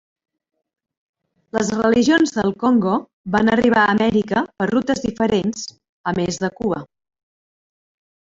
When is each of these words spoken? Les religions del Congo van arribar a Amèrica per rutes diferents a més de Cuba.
Les 1.57 1.67
religions 1.79 2.31
del 2.37 2.53
Congo 2.63 2.95
van 3.35 3.53
arribar 3.57 3.83
a 3.83 3.91
Amèrica 3.97 4.41
per 4.61 4.67
rutes 4.71 5.05
diferents 5.05 5.63
a 6.13 6.15
més 6.21 6.41
de 6.45 6.51
Cuba. 6.61 6.81